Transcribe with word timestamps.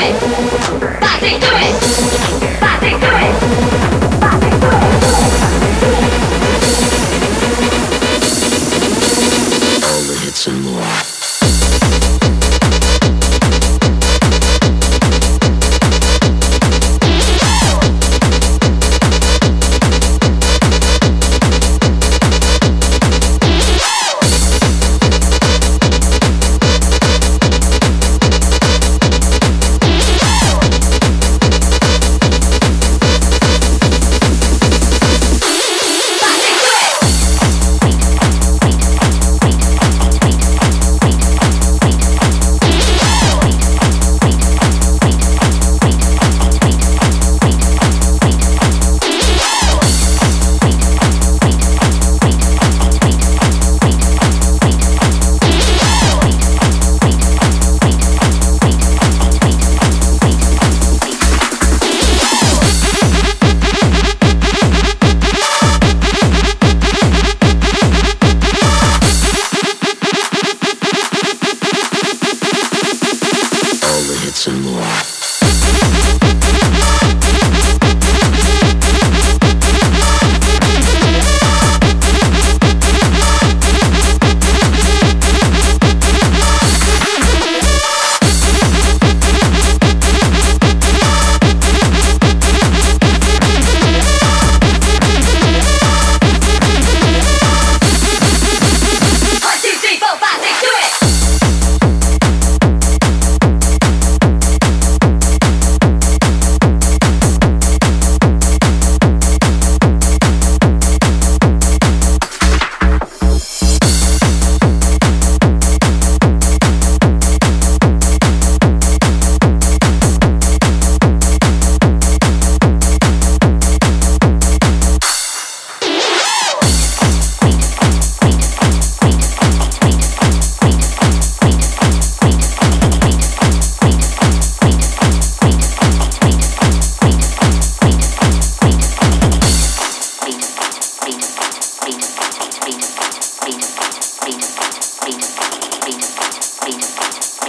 All 0.00 0.06
the 10.06 10.16
hits 10.24 10.46
and 10.46 10.62
more. 10.64 11.19